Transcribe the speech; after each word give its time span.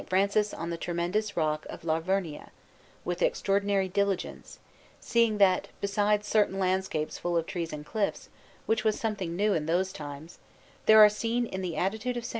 Francis 0.09 0.51
on 0.51 0.71
the 0.71 0.79
tremendous 0.79 1.37
rock 1.37 1.63
of 1.69 1.83
La 1.85 1.99
Vernia, 1.99 2.49
with 3.05 3.21
extraordinary 3.21 3.87
diligence, 3.87 4.57
seeing 4.99 5.37
that, 5.37 5.67
besides 5.79 6.25
certain 6.27 6.57
landscapes 6.57 7.19
full 7.19 7.37
of 7.37 7.45
trees 7.45 7.71
and 7.71 7.85
cliffs, 7.85 8.27
which 8.65 8.83
was 8.83 8.99
something 8.99 9.35
new 9.35 9.53
in 9.53 9.67
those 9.67 9.93
times, 9.93 10.39
there 10.87 11.05
are 11.05 11.07
seen 11.07 11.45
in 11.45 11.61
the 11.61 11.77
attitude 11.77 12.17
of 12.17 12.23
a 12.23 12.25
S. 12.25 12.29